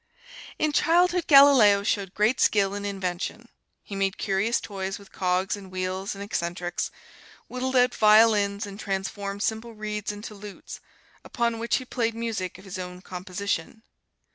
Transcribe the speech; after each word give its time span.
In 0.57 0.71
childhood 0.71 1.27
Galileo 1.27 1.83
showed 1.83 2.15
great 2.15 2.39
skill 2.39 2.73
in 2.73 2.85
invention. 2.85 3.47
He 3.83 3.95
made 3.95 4.17
curious 4.17 4.59
toys 4.59 4.97
with 4.97 5.11
cogs 5.11 5.55
and 5.55 5.69
wheels 5.71 6.15
and 6.15 6.23
eccentrics; 6.23 6.89
whittled 7.47 7.75
out 7.75 7.93
violins, 7.93 8.65
and 8.65 8.79
transformed 8.79 9.43
simple 9.43 9.75
reeds 9.75 10.11
into 10.11 10.33
lutes, 10.33 10.79
upon 11.23 11.59
which 11.59 11.75
he 11.75 11.85
played 11.85 12.15
music 12.15 12.57
of 12.57 12.65
his 12.65 12.79
own 12.79 13.03
composition. 13.03 13.83